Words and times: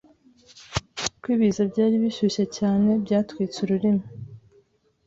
Kwibiza 1.21 1.61
byari 1.71 1.95
bishyushye 2.03 2.43
cyane, 2.57 2.89
byatwitse 3.03 3.57
ururimi. 3.61 4.05